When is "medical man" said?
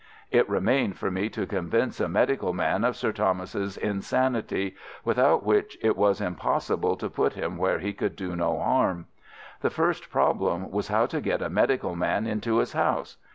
2.09-2.83, 11.51-12.25